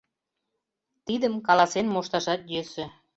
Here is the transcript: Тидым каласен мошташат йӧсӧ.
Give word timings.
Тидым 1.05 1.33
каласен 1.47 1.87
мошташат 1.93 2.41
йӧсӧ. 2.53 2.85